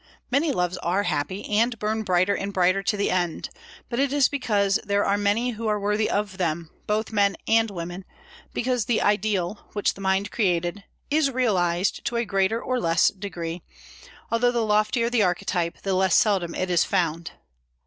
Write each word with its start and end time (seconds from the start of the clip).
Many 0.31 0.51
loves 0.51 0.77
are 0.77 1.03
happy, 1.03 1.45
and 1.47 1.77
burn 1.77 2.01
brighter 2.01 2.33
and 2.35 2.51
brighter 2.51 2.81
to 2.81 2.97
the 2.97 3.11
end; 3.11 3.51
but 3.87 3.99
it 3.99 4.11
is 4.11 4.29
because 4.29 4.79
there 4.83 5.05
are 5.05 5.15
many 5.15 5.51
who 5.51 5.67
are 5.67 5.79
worthy 5.79 6.09
of 6.09 6.39
them, 6.39 6.71
both 6.87 7.11
men 7.11 7.37
and 7.47 7.69
women, 7.69 8.03
because 8.51 8.85
the 8.85 8.99
ideal, 8.99 9.67
which 9.73 9.93
the 9.93 10.01
mind 10.01 10.31
created, 10.31 10.85
is 11.11 11.29
realized 11.29 12.03
to 12.05 12.15
a 12.15 12.25
greater 12.25 12.59
or 12.59 12.79
less 12.79 13.09
degree, 13.09 13.61
although 14.31 14.51
the 14.51 14.65
loftier 14.65 15.07
the 15.07 15.21
archetype, 15.21 15.79
the 15.83 15.93
less 15.93 16.15
seldom 16.15 16.55
is 16.55 16.71
it 16.71 16.79
found. 16.87 17.33